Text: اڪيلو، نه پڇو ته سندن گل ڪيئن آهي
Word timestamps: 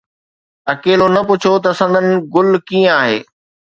اڪيلو، 0.73 1.07
نه 1.15 1.21
پڇو 1.27 1.53
ته 1.63 1.69
سندن 1.79 2.07
گل 2.33 2.49
ڪيئن 2.67 2.87
آهي 2.99 3.17